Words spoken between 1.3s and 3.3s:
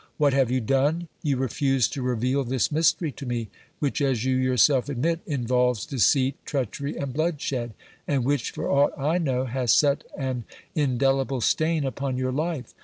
refuse to reveal this mystery to